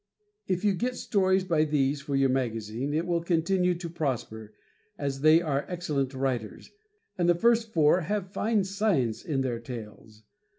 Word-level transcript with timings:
If 0.47 0.65
you 0.65 0.73
get 0.73 0.95
stories 0.95 1.43
by 1.43 1.63
these 1.63 2.01
for 2.01 2.15
your 2.15 2.29
magazine 2.31 2.91
it 2.91 3.05
will 3.05 3.21
continue 3.21 3.75
to 3.75 3.87
prosper, 3.87 4.55
as 4.97 5.21
they 5.21 5.43
are 5.43 5.63
excellent 5.67 6.15
writers, 6.15 6.71
and 7.19 7.29
the 7.29 7.35
first 7.35 7.71
four 7.71 8.01
have 8.01 8.33
fine 8.33 8.63
science 8.63 9.23
in 9.23 9.41
their 9.41 9.59
tales. 9.59 10.23